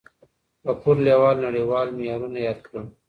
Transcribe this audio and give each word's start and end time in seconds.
غفور 0.65 0.95
لیوال 1.05 1.35
نړیوال 1.45 1.87
معیارونه 1.97 2.37
یاد 2.47 2.59
کړل. 2.65 2.85